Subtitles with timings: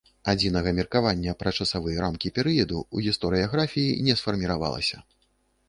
[0.31, 4.97] Адзінага меркавання пра часавыя рамкі перыяду ў гістарыяграфіі не сфарміравалася.